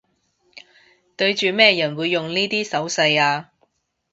[1.15, 3.49] 對住咩人會用呢啲手勢吖